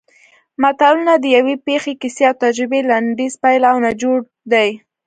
[0.61, 4.17] متلونه د یوې پېښې کیسې او تجربې لنډیز پایله او نچوړ
[4.53, 4.69] دی